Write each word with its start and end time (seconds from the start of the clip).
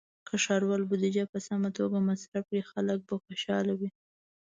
که 0.27 0.35
ښاروالۍ 0.43 0.85
بودیجه 0.89 1.23
په 1.31 1.37
سمه 1.47 1.69
توګه 1.77 1.97
مصرف 2.09 2.43
کړي، 2.49 2.61
خلک 2.71 2.99
به 3.07 3.15
خوشحاله 3.25 3.73
وي. 3.79 3.89